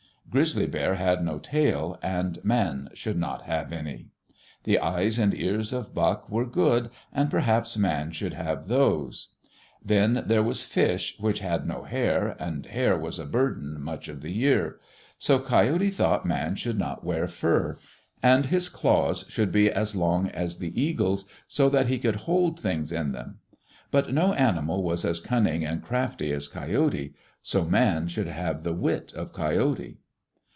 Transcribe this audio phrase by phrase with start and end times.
[0.29, 4.07] Grizzly Bear had no tail, and man should not have any.
[4.63, 9.33] The eyes and ears of Buck were good, and perhaps man should have those.
[9.83, 14.21] Then there was Fish, which had no hair, and hair was a burden much of
[14.21, 14.79] the year.
[15.19, 17.77] So Coyote thought man should not wear fur.
[18.23, 22.57] And his claws should be as long as the Eagle's, so that he could hold
[22.57, 23.39] things in them.
[23.89, 28.71] But no animal was as cunning and crafty as Coyote, so man should have the
[28.73, 29.97] wit of Coyote.